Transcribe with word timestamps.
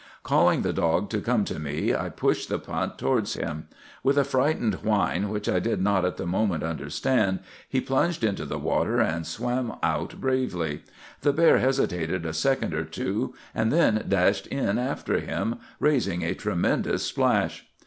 "Calling 0.23 0.63
the 0.63 0.73
dog 0.73 1.11
to 1.11 1.21
come 1.21 1.45
to 1.45 1.59
me, 1.59 1.93
I 1.93 2.09
pushed 2.09 2.49
the 2.49 2.57
punt 2.57 2.97
towards 2.97 3.35
him. 3.35 3.67
With 4.01 4.17
a 4.17 4.23
frightened 4.23 4.73
whine, 4.81 5.29
which 5.29 5.47
I 5.47 5.59
did 5.59 5.79
not 5.79 6.05
at 6.05 6.17
the 6.17 6.25
moment 6.25 6.63
understand, 6.63 7.37
he 7.69 7.79
plunged 7.81 8.23
into 8.23 8.45
the 8.45 8.57
water 8.57 8.99
and 8.99 9.27
swam 9.27 9.73
out 9.83 10.19
bravely. 10.19 10.81
The 11.21 11.33
bear 11.33 11.59
hesitated 11.59 12.25
a 12.25 12.33
second 12.33 12.73
or 12.73 12.83
two, 12.83 13.35
and 13.53 13.71
then 13.71 14.03
dashed 14.09 14.47
in 14.47 14.79
after 14.79 15.19
him, 15.19 15.59
raising 15.79 16.23
a 16.23 16.33
tremendous 16.33 17.03
splash. 17.03 17.67